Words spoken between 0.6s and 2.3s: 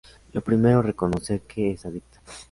es reconocer que es adicta.